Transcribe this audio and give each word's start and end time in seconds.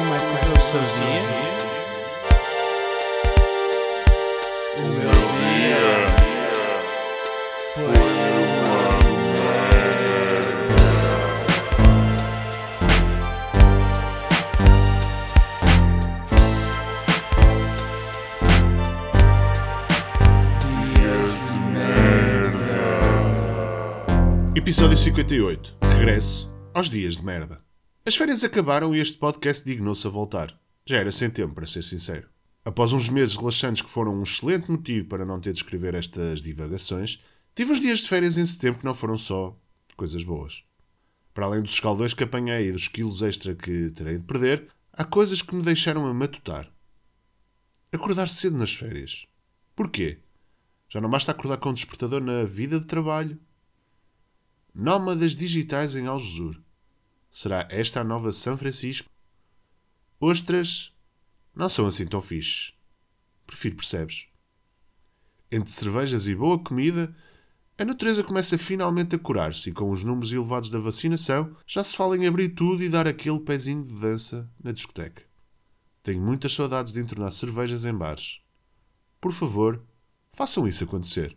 Como 0.00 0.14
é 0.14 0.18
que 0.18 0.24
foi 0.24 0.52
o 0.52 0.60
seu 0.70 0.80
dia? 0.80 1.24
O 4.78 4.82
meu 4.96 5.12
dia 5.36 5.84
foi 7.74 7.84
uma 7.84 8.88
merda. 9.04 10.40
Dias 20.64 21.30
de 21.44 21.58
merda. 21.74 22.72
Episódio 24.56 24.96
58. 24.96 25.76
Regresso 25.82 26.50
aos 26.72 26.88
dias 26.88 27.18
de 27.18 27.24
merda. 27.24 27.69
As 28.10 28.16
férias 28.16 28.42
acabaram 28.42 28.92
e 28.92 28.98
este 28.98 29.16
podcast 29.16 29.64
dignou-se 29.64 30.04
a 30.04 30.10
voltar. 30.10 30.60
Já 30.84 30.98
era 30.98 31.12
sem 31.12 31.30
tempo, 31.30 31.54
para 31.54 31.64
ser 31.64 31.84
sincero. 31.84 32.28
Após 32.64 32.92
uns 32.92 33.08
meses 33.08 33.36
relaxantes 33.36 33.82
que 33.82 33.88
foram 33.88 34.18
um 34.18 34.24
excelente 34.24 34.68
motivo 34.68 35.06
para 35.06 35.24
não 35.24 35.40
ter 35.40 35.52
de 35.52 35.60
escrever 35.60 35.94
estas 35.94 36.42
divagações, 36.42 37.22
tive 37.54 37.70
uns 37.70 37.80
dias 37.80 38.00
de 38.00 38.08
férias 38.08 38.36
em 38.36 38.44
setembro 38.44 38.80
que 38.80 38.84
não 38.84 38.96
foram 38.96 39.16
só 39.16 39.56
coisas 39.96 40.24
boas. 40.24 40.64
Para 41.32 41.46
além 41.46 41.62
dos 41.62 41.70
escaldões 41.70 42.12
que 42.12 42.24
apanhei 42.24 42.66
e 42.66 42.72
dos 42.72 42.88
quilos 42.88 43.22
extra 43.22 43.54
que 43.54 43.90
terei 43.90 44.18
de 44.18 44.24
perder, 44.24 44.66
há 44.92 45.04
coisas 45.04 45.40
que 45.40 45.54
me 45.54 45.62
deixaram 45.62 46.04
a 46.08 46.12
matutar. 46.12 46.68
Acordar 47.92 48.28
cedo 48.28 48.58
nas 48.58 48.74
férias. 48.74 49.24
Porquê? 49.76 50.18
Já 50.88 51.00
não 51.00 51.08
basta 51.08 51.30
acordar 51.30 51.58
com 51.58 51.70
um 51.70 51.74
despertador 51.74 52.20
na 52.20 52.42
vida 52.42 52.80
de 52.80 52.86
trabalho? 52.86 53.38
Nómadas 54.74 55.36
digitais 55.36 55.94
em 55.94 56.08
Algesur. 56.08 56.60
Será 57.30 57.66
esta 57.70 58.00
a 58.00 58.04
nova 58.04 58.32
São 58.32 58.56
Francisco? 58.56 59.08
Ostras 60.18 60.92
não 61.54 61.68
são 61.68 61.86
assim 61.86 62.06
tão 62.06 62.20
fixes. 62.20 62.74
Prefiro, 63.46 63.76
percebes? 63.76 64.26
Entre 65.50 65.70
cervejas 65.70 66.26
e 66.26 66.34
boa 66.34 66.58
comida, 66.62 67.14
a 67.78 67.84
natureza 67.84 68.22
começa 68.22 68.58
finalmente 68.58 69.16
a 69.16 69.18
curar-se 69.18 69.70
e 69.70 69.72
com 69.72 69.90
os 69.90 70.04
números 70.04 70.32
elevados 70.32 70.70
da 70.70 70.78
vacinação 70.78 71.56
já 71.66 71.82
se 71.82 71.96
fala 71.96 72.16
em 72.16 72.26
abrir 72.26 72.50
tudo 72.50 72.84
e 72.84 72.88
dar 72.88 73.06
aquele 73.08 73.40
pezinho 73.40 73.84
de 73.84 73.94
dança 73.94 74.50
na 74.62 74.70
discoteca. 74.70 75.22
Tenho 76.02 76.20
muitas 76.20 76.52
saudades 76.52 76.92
de 76.92 77.00
entornar 77.00 77.30
cervejas 77.30 77.84
em 77.84 77.94
bares. 77.94 78.40
Por 79.20 79.32
favor, 79.32 79.82
façam 80.32 80.68
isso 80.68 80.84
acontecer. 80.84 81.36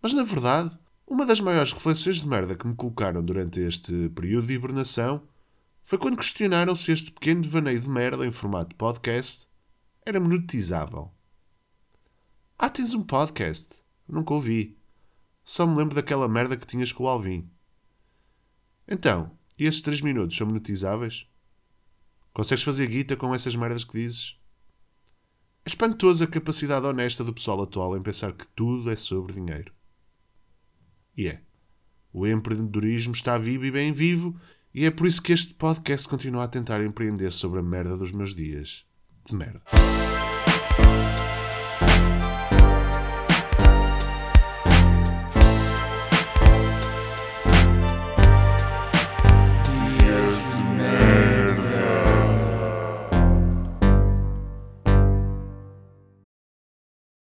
Mas 0.00 0.14
na 0.14 0.22
verdade, 0.22 0.78
uma 1.10 1.26
das 1.26 1.40
maiores 1.40 1.72
reflexões 1.72 2.18
de 2.18 2.28
merda 2.28 2.54
que 2.54 2.64
me 2.64 2.76
colocaram 2.76 3.20
durante 3.20 3.58
este 3.58 4.08
período 4.10 4.46
de 4.46 4.54
hibernação 4.54 5.20
foi 5.82 5.98
quando 5.98 6.16
questionaram 6.16 6.72
se 6.76 6.92
este 6.92 7.10
pequeno 7.10 7.42
devaneio 7.42 7.80
de 7.80 7.88
merda 7.88 8.24
em 8.24 8.30
formato 8.30 8.76
podcast 8.76 9.44
era 10.06 10.20
monetizável. 10.20 11.10
Ah, 12.56 12.70
tens 12.70 12.94
um 12.94 13.02
podcast? 13.02 13.82
Nunca 14.08 14.34
ouvi. 14.34 14.78
Só 15.44 15.66
me 15.66 15.76
lembro 15.76 15.96
daquela 15.96 16.28
merda 16.28 16.56
que 16.56 16.64
tinhas 16.64 16.92
com 16.92 17.02
o 17.02 17.08
Alvin. 17.08 17.50
Então, 18.86 19.32
e 19.58 19.64
esses 19.64 19.82
3 19.82 20.02
minutos 20.02 20.36
são 20.36 20.46
monetizáveis? 20.46 21.26
Consegues 22.32 22.62
fazer 22.62 22.86
guita 22.86 23.16
com 23.16 23.34
essas 23.34 23.56
merdas 23.56 23.82
que 23.82 23.94
dizes? 23.94 24.36
É 25.64 25.70
espantosa 25.70 26.24
a 26.24 26.28
capacidade 26.28 26.86
honesta 26.86 27.24
do 27.24 27.34
pessoal 27.34 27.60
atual 27.62 27.96
em 27.96 28.02
pensar 28.02 28.32
que 28.32 28.46
tudo 28.46 28.88
é 28.92 28.94
sobre 28.94 29.32
dinheiro. 29.32 29.72
E 31.20 31.28
é. 31.28 31.38
O 32.14 32.26
empreendedorismo 32.26 33.12
está 33.12 33.36
vivo 33.36 33.66
e 33.66 33.70
bem 33.70 33.92
vivo, 33.92 34.34
e 34.72 34.86
é 34.86 34.90
por 34.90 35.06
isso 35.06 35.20
que 35.20 35.34
este 35.34 35.52
podcast 35.52 36.08
continua 36.08 36.44
a 36.44 36.48
tentar 36.48 36.82
empreender 36.82 37.30
sobre 37.30 37.60
a 37.60 37.62
merda 37.62 37.94
dos 37.94 38.10
meus 38.10 38.34
dias. 38.34 38.86
De 39.26 39.36
merda. 39.36 39.60